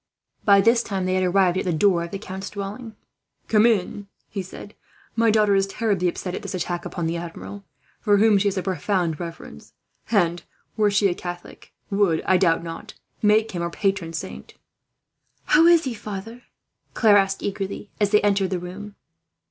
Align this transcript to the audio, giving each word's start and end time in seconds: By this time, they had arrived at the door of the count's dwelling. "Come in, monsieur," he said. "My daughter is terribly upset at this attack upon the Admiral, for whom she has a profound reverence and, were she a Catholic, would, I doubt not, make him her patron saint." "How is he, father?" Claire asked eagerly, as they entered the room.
By 0.43 0.61
this 0.61 0.81
time, 0.81 1.05
they 1.05 1.13
had 1.13 1.23
arrived 1.23 1.59
at 1.59 1.63
the 1.63 1.71
door 1.71 2.03
of 2.03 2.09
the 2.09 2.17
count's 2.17 2.49
dwelling. 2.49 2.95
"Come 3.47 3.67
in, 3.67 3.85
monsieur," 3.91 4.07
he 4.29 4.41
said. 4.41 4.73
"My 5.15 5.29
daughter 5.29 5.53
is 5.53 5.67
terribly 5.67 6.07
upset 6.07 6.33
at 6.33 6.41
this 6.41 6.55
attack 6.55 6.85
upon 6.85 7.05
the 7.05 7.17
Admiral, 7.17 7.65
for 7.99 8.17
whom 8.17 8.39
she 8.39 8.47
has 8.47 8.57
a 8.57 8.63
profound 8.63 9.19
reverence 9.19 9.73
and, 10.09 10.41
were 10.75 10.89
she 10.89 11.07
a 11.07 11.13
Catholic, 11.13 11.71
would, 11.91 12.23
I 12.25 12.37
doubt 12.37 12.63
not, 12.63 12.95
make 13.21 13.51
him 13.51 13.61
her 13.61 13.69
patron 13.69 14.11
saint." 14.13 14.55
"How 15.45 15.67
is 15.67 15.83
he, 15.83 15.93
father?" 15.93 16.45
Claire 16.95 17.17
asked 17.17 17.43
eagerly, 17.43 17.91
as 17.99 18.09
they 18.09 18.21
entered 18.23 18.49
the 18.49 18.57
room. 18.57 18.95